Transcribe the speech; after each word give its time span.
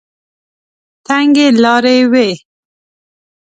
تنګې 1.05 1.47
لارې 1.63 1.95
وې. 2.11 2.27